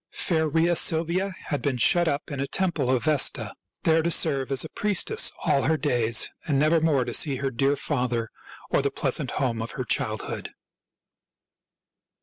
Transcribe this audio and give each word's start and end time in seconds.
Fair 0.09 0.49
Rhea 0.49 0.75
Silvia 0.75 1.29
had 1.49 1.61
been 1.61 1.77
shut 1.77 2.07
up 2.07 2.31
in 2.31 2.39
a 2.39 2.47
temple 2.47 2.89
of 2.89 3.03
Vesta, 3.03 3.53
there 3.83 4.01
to 4.01 4.09
.serve 4.09 4.51
as 4.51 4.65
a 4.65 4.69
priestess 4.69 5.31
all 5.45 5.61
her 5.65 5.77
days, 5.77 6.31
and 6.47 6.57
nevermore 6.57 7.05
to 7.05 7.13
see 7.13 7.35
her 7.35 7.51
dear 7.51 7.75
father 7.75 8.31
or 8.71 8.81
the 8.81 8.89
pleasant 8.89 9.29
home 9.37 9.61
of 9.61 9.73
her 9.77 9.83
childhood. 9.83 10.53